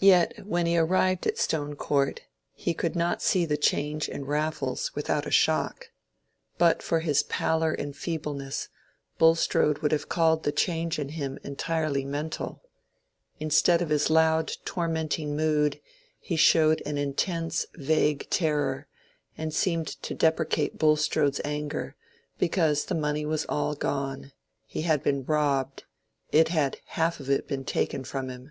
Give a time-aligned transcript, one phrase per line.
[0.00, 4.92] Yet when he arrived at Stone Court he could not see the change in Raffles
[4.96, 5.92] without a shock.
[6.58, 8.68] But for his pallor and feebleness,
[9.18, 12.60] Bulstrode would have called the change in him entirely mental.
[13.38, 15.80] Instead of his loud tormenting mood,
[16.18, 18.88] he showed an intense, vague terror,
[19.38, 21.94] and seemed to deprecate Bulstrode's anger,
[22.36, 28.02] because the money was all gone—he had been robbed—it had half of it been taken
[28.02, 28.50] from him.